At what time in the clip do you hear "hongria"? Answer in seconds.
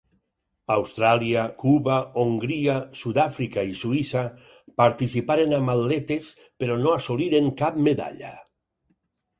2.21-2.77